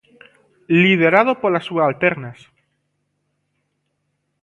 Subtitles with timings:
[0.83, 2.39] Liderado polas subalternas.